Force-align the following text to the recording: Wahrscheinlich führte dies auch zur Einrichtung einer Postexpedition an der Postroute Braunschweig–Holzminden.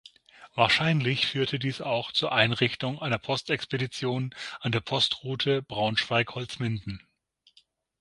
Wahrscheinlich 0.55 1.27
führte 1.27 1.59
dies 1.59 1.79
auch 1.79 2.11
zur 2.11 2.31
Einrichtung 2.31 2.97
einer 2.99 3.19
Postexpedition 3.19 4.33
an 4.59 4.71
der 4.71 4.79
Postroute 4.79 5.61
Braunschweig–Holzminden. 5.61 7.05